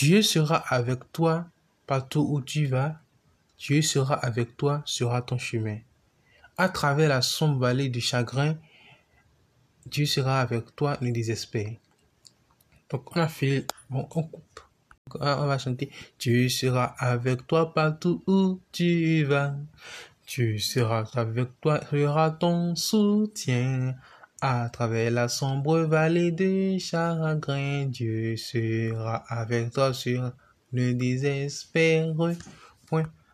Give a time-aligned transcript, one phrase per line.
[0.00, 1.48] Dieu sera avec toi
[1.84, 3.00] partout où tu vas.
[3.58, 5.78] Dieu sera avec toi, sera ton chemin.
[6.56, 8.56] À travers la sombre vallée du chagrin,
[9.86, 11.72] Dieu sera avec toi, ne désespère.
[12.90, 14.60] Donc on a fait, bon, on coupe.
[15.14, 15.90] On va chanter.
[16.20, 19.56] Dieu sera avec toi partout où tu vas.
[20.26, 23.96] Tu seras avec toi, sera ton soutien.
[24.40, 30.30] À travers la sombre vallée de chagrin, Dieu sera avec toi sur
[30.72, 32.14] le désespère.
[32.86, 33.10] Point.